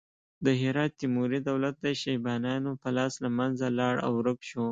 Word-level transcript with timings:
د 0.45 0.47
هرات 0.61 0.91
تیموري 1.01 1.39
دولت 1.49 1.75
د 1.81 1.87
شیبانیانو 2.01 2.71
په 2.81 2.89
لاس 2.97 3.13
له 3.23 3.29
منځه 3.37 3.65
لاړ 3.79 3.95
او 4.05 4.11
ورک 4.19 4.39
شو. 4.49 4.59